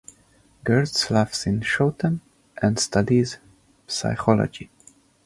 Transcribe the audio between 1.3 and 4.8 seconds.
in Schoten and studies psychology.